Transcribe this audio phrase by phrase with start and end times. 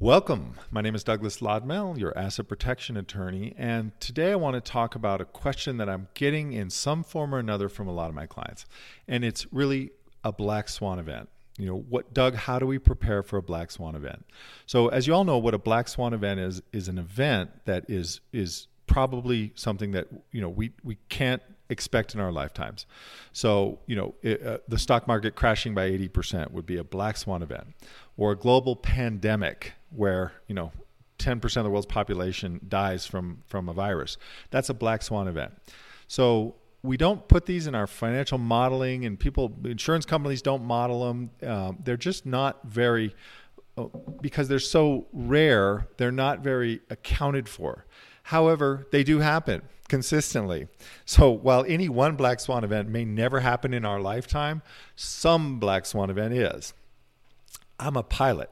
[0.00, 0.54] Welcome.
[0.72, 4.96] My name is Douglas Lodmell, your asset protection attorney, and today I want to talk
[4.96, 8.14] about a question that I'm getting in some form or another from a lot of
[8.16, 8.66] my clients.
[9.06, 9.92] And it's really
[10.24, 11.28] a black swan event.
[11.58, 14.26] You know, what Doug, how do we prepare for a black swan event?
[14.66, 17.84] So, as you all know, what a black swan event is is an event that
[17.88, 22.86] is is probably something that, you know, we we can't expect in our lifetimes.
[23.32, 27.16] So, you know, it, uh, the stock market crashing by 80% would be a black
[27.16, 27.68] swan event,
[28.16, 30.72] or a global pandemic where, you know,
[31.18, 34.18] 10% of the world's population dies from from a virus.
[34.50, 35.52] That's a black swan event.
[36.06, 41.06] So, we don't put these in our financial modeling, and people, insurance companies don't model
[41.06, 41.30] them.
[41.42, 43.14] Um, they're just not very,
[43.76, 47.86] Oh, because they're so rare, they're not very accounted for.
[48.24, 50.68] However, they do happen consistently.
[51.04, 54.62] So while any one black swan event may never happen in our lifetime,
[54.94, 56.72] some black swan event is.
[57.78, 58.48] I'm a pilot,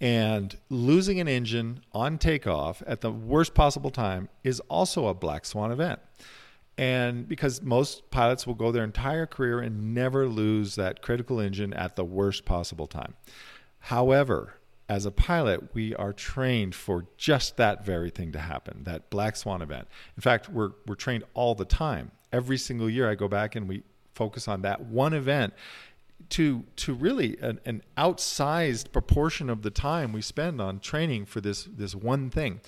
[0.00, 5.46] and losing an engine on takeoff at the worst possible time is also a black
[5.46, 6.00] swan event.
[6.76, 11.72] And because most pilots will go their entire career and never lose that critical engine
[11.72, 13.14] at the worst possible time.
[13.86, 14.54] However,
[14.88, 19.36] as a pilot, we are trained for just that very thing to happen, that black
[19.36, 19.86] swan event.
[20.16, 22.10] In fact, we're, we're trained all the time.
[22.32, 25.54] Every single year, I go back and we focus on that one event
[26.30, 31.40] to, to really an, an outsized proportion of the time we spend on training for
[31.40, 32.60] this, this one thing.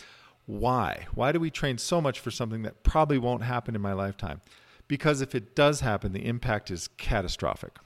[0.46, 1.08] Why?
[1.14, 4.40] Why do we train so much for something that probably won't happen in my lifetime?
[4.86, 7.76] Because if it does happen, the impact is catastrophic.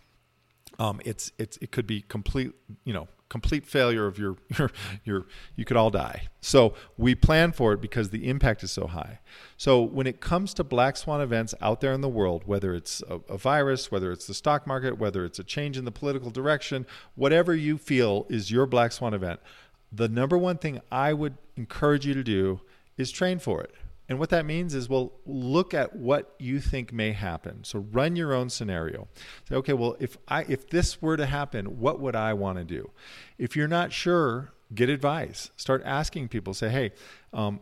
[0.79, 2.53] Um, it's it's it could be complete
[2.85, 4.71] you know complete failure of your your
[5.05, 6.29] your you could all die.
[6.43, 9.21] So we plan for it because the impact is so high.
[9.57, 13.03] So when it comes to black swan events out there in the world, whether it's
[13.09, 16.31] a, a virus, whether it's the stock market, whether it's a change in the political
[16.31, 19.41] direction, whatever you feel is your black swan event,
[19.91, 22.61] the number one thing I would encourage you to do
[22.99, 23.75] is train for it.
[24.13, 27.65] And what that means is, well, look at what you think may happen.
[27.65, 29.09] So run your own scenario.
[29.49, 32.65] Say, okay, well, if I if this were to happen, what would I want to
[32.65, 32.91] do?
[33.39, 35.51] If you're not sure, get advice.
[35.57, 36.53] Start asking people.
[36.53, 36.93] Say, hey,
[37.33, 37.61] um,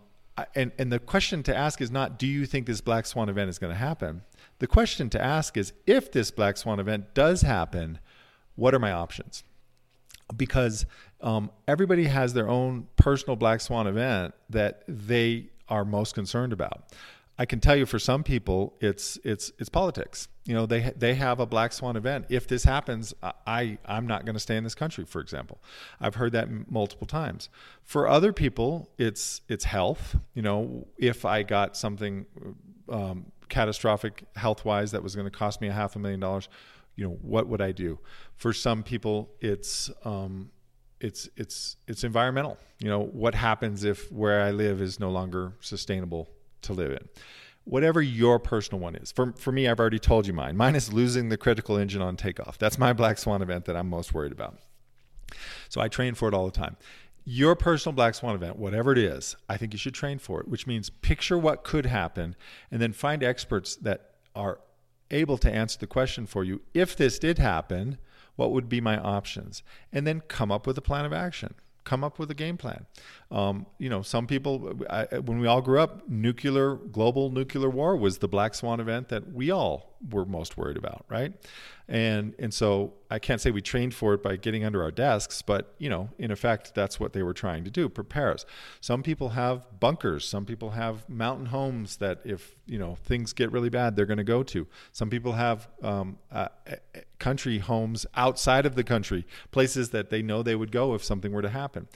[0.56, 3.48] and and the question to ask is not, do you think this black swan event
[3.48, 4.22] is going to happen?
[4.58, 8.00] The question to ask is, if this black swan event does happen,
[8.56, 9.44] what are my options?
[10.36, 10.84] Because
[11.20, 16.92] um, everybody has their own personal black swan event that they are most concerned about.
[17.38, 20.28] I can tell you for some people it's it's it's politics.
[20.44, 22.26] You know, they they have a black swan event.
[22.28, 25.62] If this happens, I I'm not going to stay in this country, for example.
[25.98, 27.48] I've heard that multiple times.
[27.82, 30.16] For other people, it's it's health.
[30.34, 32.26] You know, if I got something
[32.90, 36.50] um, catastrophic health wise that was going to cost me a half a million dollars,
[36.94, 38.00] you know, what would I do?
[38.36, 40.50] For some people, it's um,
[41.00, 42.58] it's it's it's environmental.
[42.78, 46.28] You know, what happens if where I live is no longer sustainable
[46.62, 47.08] to live in?
[47.64, 49.12] Whatever your personal one is.
[49.12, 50.56] For for me, I've already told you mine.
[50.56, 52.58] Mine is losing the critical engine on takeoff.
[52.58, 54.58] That's my black swan event that I'm most worried about.
[55.68, 56.76] So I train for it all the time.
[57.24, 60.48] Your personal black swan event, whatever it is, I think you should train for it,
[60.48, 62.34] which means picture what could happen
[62.70, 64.60] and then find experts that are
[65.10, 66.62] able to answer the question for you.
[66.72, 67.98] If this did happen,
[68.40, 69.62] what would be my options?
[69.92, 71.52] And then come up with a plan of action.
[71.84, 72.86] Come up with a game plan.
[73.30, 77.96] Um, you know, some people, I, when we all grew up, nuclear, global nuclear war
[77.96, 81.32] was the black swan event that we all were most worried about, right?
[81.88, 85.42] And and so I can't say we trained for it by getting under our desks,
[85.42, 88.46] but you know, in effect, that's what they were trying to do, prepare us.
[88.80, 90.26] Some people have bunkers.
[90.26, 94.18] Some people have mountain homes that if you know things get really bad, they're going
[94.18, 94.66] to go to.
[94.92, 96.48] Some people have um, uh,
[97.18, 101.32] country homes outside of the country, places that they know they would go if something
[101.32, 101.88] were to happen.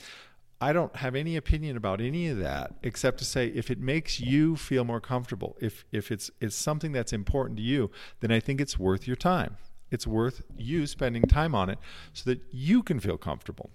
[0.61, 4.21] I don't have any opinion about any of that except to say if it makes
[4.21, 8.41] you feel more comfortable, if if it's it's something that's important to you, then I
[8.41, 9.57] think it's worth your time.
[9.91, 11.79] It's worth you spending time on it
[12.13, 13.71] so that you can feel comfortable.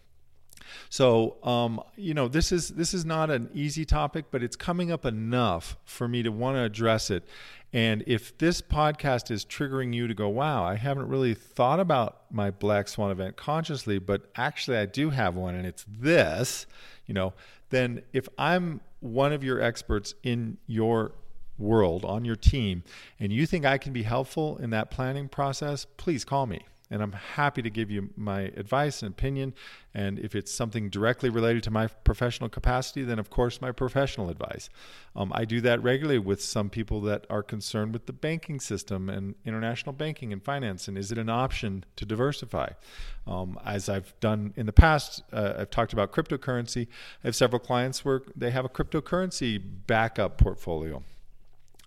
[0.90, 4.91] So, um, you know, this is this is not an easy topic, but it's coming
[4.91, 7.23] up enough for me to want to address it.
[7.72, 12.23] And if this podcast is triggering you to go, wow, I haven't really thought about
[12.32, 16.66] my Black Swan event consciously, but actually I do have one and it's this,
[17.05, 17.34] you know,
[17.70, 21.11] then if I'm one of your experts in your
[21.59, 22.84] world, on your team,
[23.20, 26.66] and you think I can be helpful in that planning process, please call me.
[26.91, 29.53] And I'm happy to give you my advice and opinion.
[29.94, 34.30] And if it's something directly related to my professional capacity, then of course my professional
[34.30, 34.70] advice.
[35.16, 39.09] Um, I do that regularly with some people that are concerned with the banking system
[39.09, 42.70] and international banking and finance, and is it an option to diversify?
[43.28, 46.88] Um, as I've done in the past, uh, I've talked about cryptocurrency.
[47.24, 51.03] I have several clients where they have a cryptocurrency backup portfolio.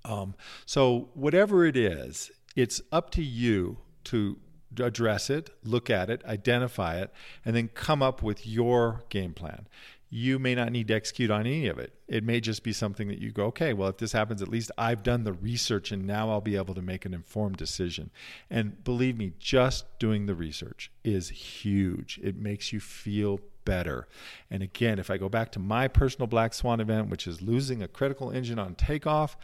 [0.04, 0.34] Um,
[0.66, 4.36] so whatever it is, it's up to you to
[4.78, 7.12] address it, look at it, identify it,
[7.44, 9.66] and then come up with your game plan.
[10.14, 11.94] You may not need to execute on any of it.
[12.06, 14.70] It may just be something that you go, okay, well, if this happens, at least
[14.76, 18.10] I've done the research and now I'll be able to make an informed decision.
[18.50, 22.20] And believe me, just doing the research is huge.
[22.22, 24.06] It makes you feel better.
[24.50, 27.82] And again, if I go back to my personal black swan event, which is losing
[27.82, 29.36] a critical engine on takeoff,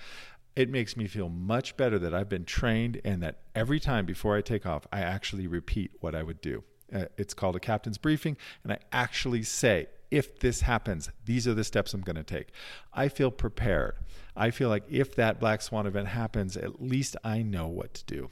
[0.59, 4.37] it makes me feel much better that I've been trained and that every time before
[4.37, 6.65] I take off, I actually repeat what I would do.
[6.93, 11.55] Uh, it's called a captain's briefing, and I actually say, if this happens, these are
[11.55, 12.49] the steps I'm going to take.
[12.93, 13.99] I feel prepared.
[14.35, 18.05] I feel like if that black swan event happens, at least I know what to
[18.07, 18.29] do.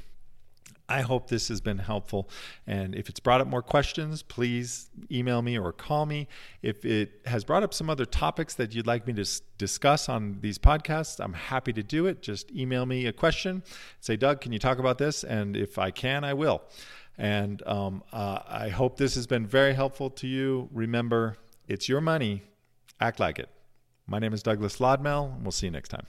[0.88, 2.28] I hope this has been helpful.
[2.66, 6.28] And if it's brought up more questions, please email me or call me.
[6.62, 9.28] If it has brought up some other topics that you'd like me to
[9.58, 12.22] discuss on these podcasts, I'm happy to do it.
[12.22, 13.64] Just email me a question,
[14.00, 15.24] say, Doug, can you talk about this?
[15.24, 16.62] And if I can, I will.
[17.18, 20.68] And um, uh, I hope this has been very helpful to you.
[20.72, 21.36] Remember,
[21.66, 22.42] it's your money.
[23.00, 23.48] Act like it.
[24.06, 26.06] My name is Douglas Lodmell, and we'll see you next time.